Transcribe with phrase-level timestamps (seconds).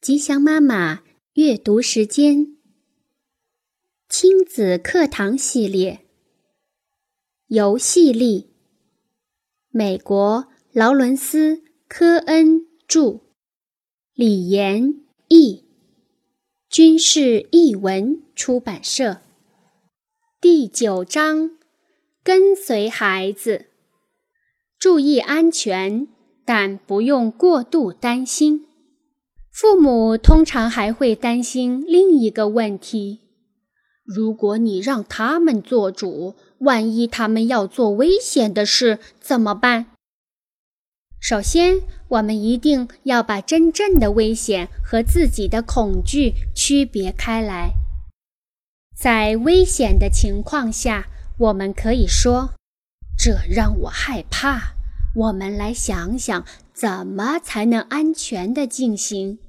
[0.00, 2.56] 吉祥妈妈阅读时间，
[4.08, 6.06] 亲子课堂系列，
[7.48, 8.52] 游戏力。
[9.70, 11.56] 美国劳伦斯·
[11.88, 13.22] 科恩著，
[14.14, 15.64] 李延译，
[16.70, 19.20] 军事译文出版社。
[20.40, 21.58] 第九章：
[22.22, 23.66] 跟随孩子，
[24.78, 26.06] 注意安全，
[26.44, 28.67] 但不用过度担心。
[29.60, 33.18] 父母通常还会担心另一个问题：
[34.04, 39.86] 如果你让他们做主，万一他们要做危险的事怎么办？
[41.18, 47.72] 首先，我们一定要把真正的危险和自己的恐惧区别开来。
[48.96, 52.50] 在危险的情况下，我们可以说
[53.18, 54.74] ：“这让我害怕。”
[55.16, 59.40] 我们来想想，怎么才能安全地进行。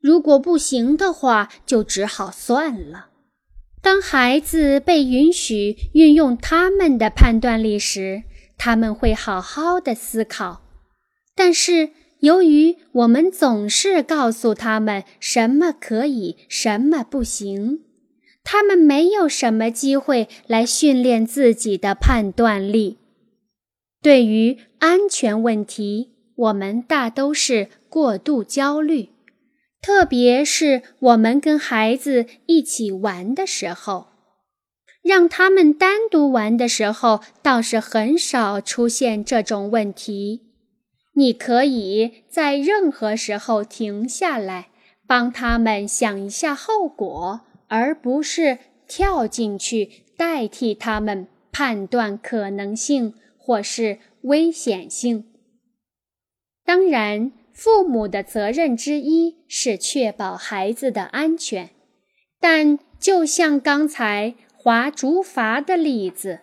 [0.00, 3.08] 如果不行的话，就只好算了。
[3.82, 8.22] 当孩子被允许运用他们的判断力时，
[8.58, 10.62] 他们会好好的思考。
[11.34, 11.90] 但是，
[12.20, 17.80] 由于我们总是告诉他们什么可以，什么不行，
[18.44, 22.98] 他们没有什么机会来训练自己的判断力。
[24.02, 29.10] 对于安全问题，我们大都是过度焦虑。
[29.82, 34.08] 特别是我们跟孩子一起玩的时候，
[35.02, 40.42] 让他们单独玩的时候，倒是很少出现这种问题。
[41.14, 44.68] 你可以在任何时候停下来，
[45.06, 55.24] 帮他们想一下后果，而不是跳进去代替他们判断可能性或是危险性。
[56.66, 57.32] 当然。
[57.52, 61.70] 父母的责任之一是确保孩子的安全，
[62.40, 66.40] 但就像刚才划竹筏的例子，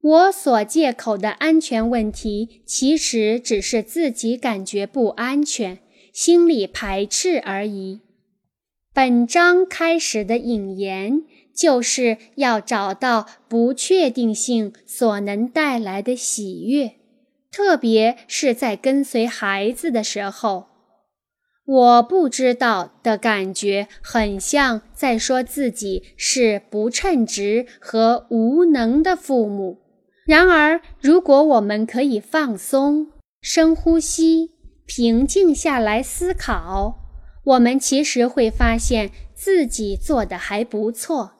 [0.00, 5.78] 我所借口的安全问题，其实只是自己感觉不安全，
[6.12, 8.00] 心里排斥而已。
[8.92, 11.22] 本章开始的引言
[11.54, 16.96] 就是要找到不确定性所能带来的喜悦。
[17.52, 20.66] 特别是在跟随孩子的时候，
[21.66, 29.78] 我不知道的感觉很像在说自己是不称职和无能的父母。
[30.24, 33.08] 然而，如果我们可以放松、
[33.42, 34.52] 深呼吸、
[34.86, 36.98] 平静下来思考，
[37.44, 41.32] 我们其实会发现自己做的还不错，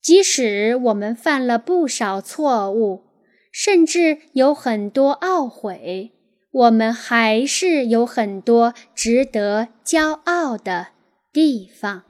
[0.00, 3.11] 即使我们犯了不少错误。
[3.52, 6.10] 甚至有很多懊悔，
[6.50, 10.88] 我们还是有很多值得骄傲的
[11.32, 12.04] 地方。